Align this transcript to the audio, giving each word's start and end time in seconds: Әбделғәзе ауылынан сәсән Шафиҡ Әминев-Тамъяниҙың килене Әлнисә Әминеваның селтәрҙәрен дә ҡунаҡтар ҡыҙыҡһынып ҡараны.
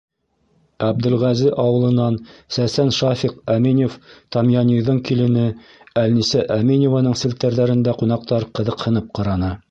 Әбделғәзе 0.85 1.49
ауылынан 1.63 2.15
сәсән 2.55 2.87
Шафиҡ 2.99 3.35
Әминев-Тамъяниҙың 3.55 5.01
килене 5.09 5.43
Әлнисә 6.05 6.41
Әминеваның 6.59 7.19
селтәрҙәрен 7.25 7.85
дә 7.89 7.95
ҡунаҡтар 8.01 8.47
ҡыҙыҡһынып 8.61 9.13
ҡараны. 9.19 9.53